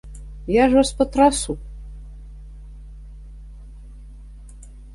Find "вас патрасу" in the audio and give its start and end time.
0.77-1.55